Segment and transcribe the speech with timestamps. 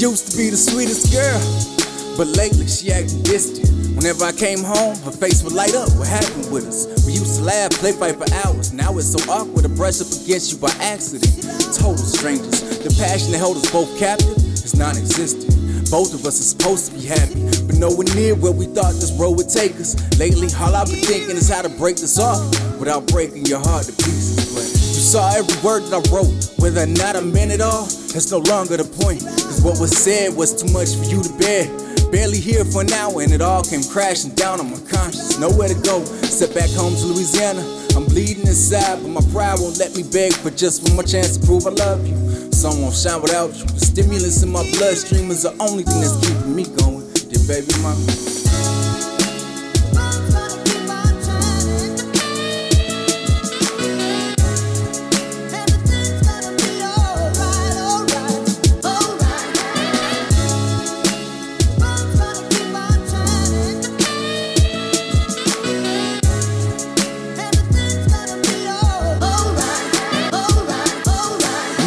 [0.00, 1.36] Used to be the sweetest girl,
[2.16, 3.68] but lately she acting distant.
[3.92, 5.92] Whenever I came home, her face would light up.
[6.00, 6.88] What happened with us?
[7.04, 8.72] We used to laugh, play fight for hours.
[8.72, 11.28] Now it's so awkward to brush up against you by accident.
[11.76, 12.80] Total strangers.
[12.80, 15.52] The passion that held us both captive is non existent.
[15.92, 19.12] Both of us are supposed to be happy, but nowhere near where we thought this
[19.20, 20.00] road would take us.
[20.16, 22.40] Lately, all I've been thinking is how to break this off
[22.80, 24.39] without breaking your heart to pieces.
[25.00, 26.28] You saw every word that I wrote,
[26.60, 29.24] whether or not I meant it all, that's no longer the point.
[29.24, 31.64] Cause what was said was too much for you to bear.
[32.12, 35.40] Barely here for hour, and it all came crashing down on my conscience.
[35.40, 37.64] Nowhere to go, except back home to Louisiana.
[37.96, 41.38] I'm bleeding inside, but my pride won't let me beg for just one more chance
[41.38, 42.52] to prove I love you.
[42.52, 43.64] Sun won't shine without you.
[43.72, 47.08] The stimulus in my bloodstream is the only thing that's keeping me going.
[47.32, 48.04] Dear baby mama.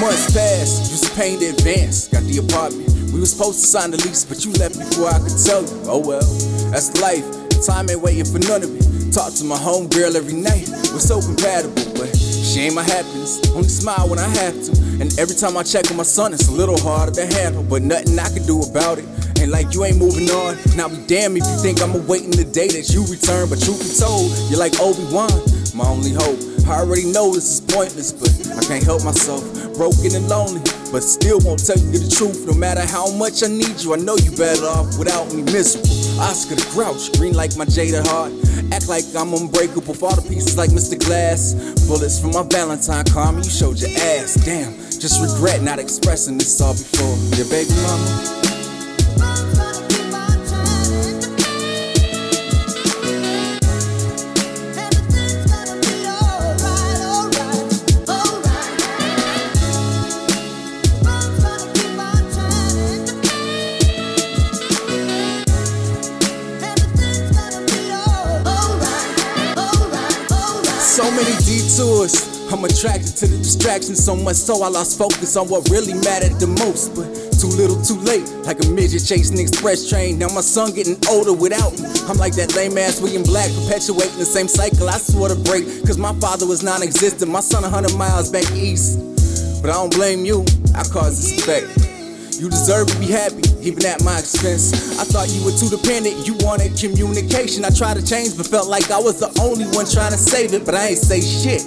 [0.04, 2.92] Months passed, to pay the advance, got the apartment.
[3.16, 5.80] We were supposed to sign the lease, but you left before I could tell you.
[5.88, 6.28] Oh well,
[6.76, 7.24] that's life.
[7.64, 8.84] Time ain't waiting for none of it.
[9.16, 10.68] Talk to my homegirl every night.
[10.92, 13.48] We're so compatible, but she ain't my happiness.
[13.56, 14.72] Only smile when I have to.
[15.00, 17.80] And every time I check on my son, it's a little harder to handle, but
[17.82, 19.08] nothing I can do about it.
[19.40, 20.60] Ain't like you ain't moving on.
[20.76, 23.48] Now be damn if you think I'm awaiting the day that you return.
[23.48, 25.32] But truth be told, you're like Obi-Wan,
[25.72, 26.53] my only hope.
[26.68, 29.44] I already know this is pointless, but I can't help myself.
[29.76, 30.62] Broken and lonely,
[30.92, 32.46] but still won't tell you the truth.
[32.48, 35.90] No matter how much I need you, I know you better off without me miserable.
[36.22, 38.32] Oscar the Grouch, green like my jaded heart.
[38.72, 40.98] Act like I'm unbreakable, fall to pieces like Mr.
[40.98, 41.54] Glass.
[41.88, 44.36] Bullets from my Valentine, karma, you showed your ass.
[44.46, 47.18] Damn, just regret not expressing this all before.
[47.38, 49.63] Your baby mama.
[70.94, 72.14] So many detours.
[72.54, 76.38] I'm attracted to the distraction so much so I lost focus on what really mattered
[76.38, 76.94] the most.
[76.94, 77.10] But
[77.42, 78.30] too little, too late.
[78.46, 80.20] Like a midget chasing express train.
[80.20, 81.90] Now my son getting older without me.
[82.06, 84.88] I'm like that lame ass William Black, perpetuating the same cycle.
[84.88, 87.32] I swore to break, cause my father was non existent.
[87.32, 89.02] My son 100 miles back east.
[89.64, 90.46] But I don't blame you,
[90.78, 91.83] I caused effect.
[92.40, 94.74] You deserve to be happy, even at my expense.
[95.00, 97.64] I thought you were too dependent, you wanted communication.
[97.64, 100.54] I tried to change, but felt like I was the only one trying to save
[100.54, 101.62] it, but I ain't say shit.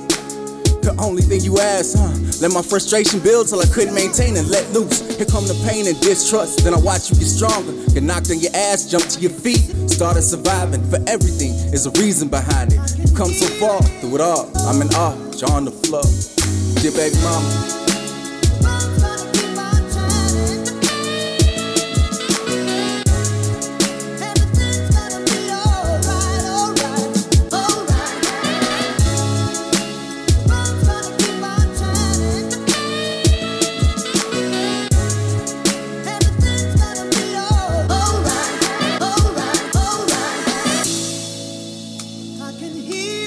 [0.83, 2.15] The only thing you asked, huh?
[2.41, 5.01] Let my frustration build till I couldn't maintain and let loose.
[5.17, 6.63] Here come the pain and distrust.
[6.63, 7.73] Then I watch you get stronger.
[7.91, 9.67] Get knocked on your ass, jump to your feet.
[9.91, 10.83] Started surviving.
[10.91, 12.81] For everything is a reason behind it.
[12.99, 14.51] You've come so far through it all.
[14.69, 15.17] I'm in awe.
[15.53, 16.03] On the floor.
[16.81, 17.86] Dear baby mama.
[42.77, 43.26] Here.